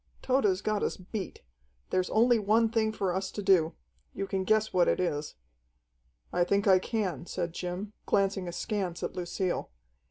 [0.23, 1.43] "Tode's got us beat.
[1.91, 3.75] There's only one thing for us to do.
[4.15, 5.35] You can guess what it is."
[6.33, 9.69] "I think I can," said Jim, glancing askance at Lucille.